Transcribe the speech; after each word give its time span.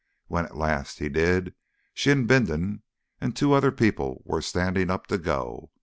When 0.25 0.45
at 0.45 0.57
last 0.57 0.97
he 0.97 1.09
did, 1.09 1.53
she 1.93 2.09
and 2.09 2.27
Bindon 2.27 2.81
and 3.19 3.35
two 3.35 3.53
other 3.53 3.71
people 3.71 4.23
were 4.25 4.41
standing 4.41 4.89
up 4.89 5.05
to 5.05 5.19
go. 5.19 5.69